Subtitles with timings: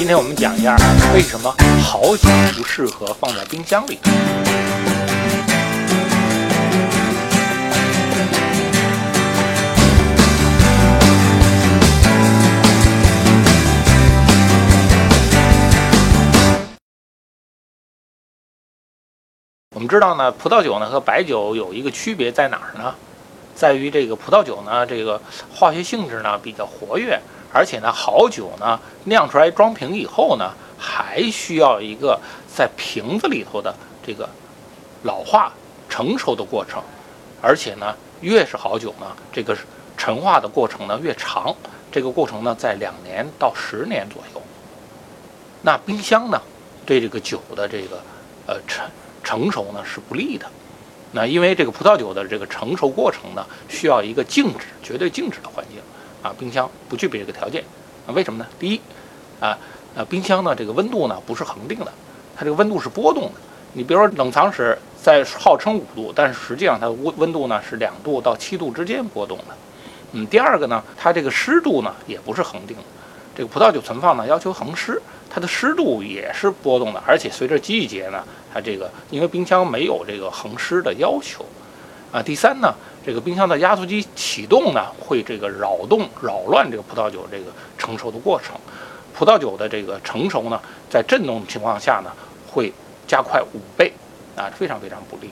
[0.00, 0.74] 今天我们讲一下
[1.12, 3.98] 为什么好酒不适合放在冰箱里。
[19.74, 22.94] 我们知道呢，葡萄酒呢和白酒有一个区别在哪儿呢？
[23.54, 25.20] 在于这个葡萄酒呢，这个
[25.54, 27.20] 化学性质呢比较活跃，
[27.52, 33.74] 而且呢，好酒呢酿出来装瓶以后呢，还需要一个在瓶子里头的
[34.06, 34.28] 这个
[35.02, 35.52] 老化
[35.88, 36.80] 成熟的过程，
[37.42, 39.56] 而且呢，越是好酒呢，这个
[39.96, 41.54] 陈化的过程呢越长，
[41.90, 44.40] 这个过程呢在两年到十年左右。
[45.62, 46.40] 那冰箱呢，
[46.86, 48.00] 对这个酒的这个
[48.46, 48.88] 呃成
[49.24, 50.46] 成熟呢是不利的，
[51.12, 55.80] 那因为这个葡萄酒的这个成熟过程呢，需要一个静止、绝对静止的环境。
[56.22, 57.64] 啊，冰箱不具备这个条件
[58.06, 58.12] 啊。
[58.12, 58.46] 为什么呢？
[58.58, 58.80] 第一，
[59.40, 59.58] 啊
[59.94, 61.92] 呃，冰箱呢这个温度呢不是恒定的，
[62.36, 63.32] 它这个温度是波动的。
[63.72, 69.44] 你比如说冷藏室在号称五度，但是实际上它温温度呢是两度到七度之间波动的。
[70.12, 72.82] 嗯，第二个呢，它这个湿度呢也不是恒定的。
[73.34, 81.46] 这个葡萄酒存放呢要求恒湿，它的湿度也是波动的，而且随着季节呢，它这个因为冰箱没有这个恒湿的要求，
[82.12, 82.74] 啊，第三呢，
[83.06, 87.46] 这个冰箱的压缩机启动呢会这个扰动扰乱这个葡萄酒这个
[87.78, 88.56] 成熟的过程，
[89.14, 92.10] 葡萄酒的这个成熟呢在震动情况下呢
[92.48, 92.72] 会
[93.06, 93.92] 加快五倍，
[94.36, 95.30] 啊，非常非常不利，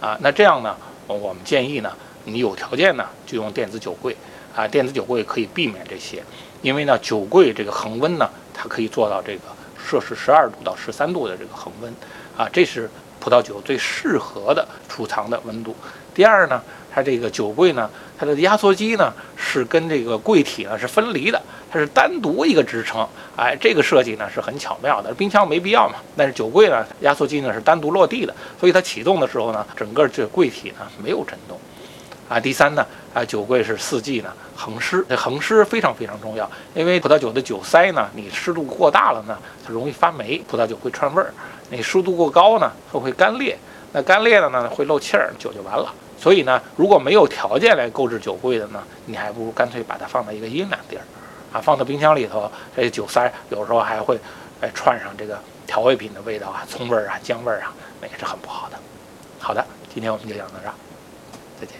[0.00, 1.90] 啊，那这样呢，我们建议呢，
[2.24, 4.14] 你有条件呢就用电子酒柜，
[4.54, 6.22] 啊，电子酒柜可以避免这些。
[6.60, 9.40] 因为呢，酒柜这个恒温呢，它可以做到这个
[9.76, 11.92] 摄氏十二度到十三度的这个恒温，
[12.36, 12.88] 啊，这是
[13.18, 15.74] 葡萄酒最适合的储藏的温度。
[16.14, 16.60] 第二呢，
[16.92, 21.40] 它这个酒柜呢，它的压缩机呢是跟这个柜体呢是分离的，
[21.70, 23.08] 它是单独一个支撑。
[23.34, 25.14] 哎，这个设计呢是很巧妙的。
[25.14, 31.58] 冰箱没必要嘛，但是酒柜呢，压缩机呢是单独落地的，所以它启动的时候呢，整个这柜体呢没有震动。
[32.28, 41.28] 啊，第三呢，啊，酒柜是四季呢恒湿，这恒湿非常非常重要，因为葡萄酒的酒塞呢，你湿度过大了呢，它容易发霉，葡萄酒会串味儿；
[41.70, 43.58] 你湿度过高呢，它会干裂，
[43.92, 45.92] 那干裂了呢会漏气儿，酒就完了。
[46.18, 51.02] 所以呢，如果没有条件来购置酒柜的呢，你还不如干脆把它放在一个阴凉地儿，
[51.52, 54.18] 啊，放到冰箱里头，这酒塞有时候还会，
[54.60, 58.78] 哎，串上这个调味品的味道啊，葱味儿啊，姜味儿啊，那也是很不好的。
[59.38, 60.74] 好的，今天我们就讲到这儿，
[61.60, 61.76] 再见。